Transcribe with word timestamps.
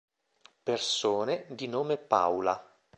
Persone 0.63 1.45
di 1.49 1.67
nome 1.67 1.97
Paula 1.99 2.59